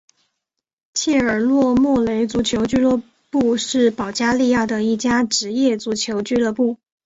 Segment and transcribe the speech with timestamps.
[0.95, 6.79] 切尔诺莫雷足球俱乐部是保加利亚的一家职业足球俱乐部。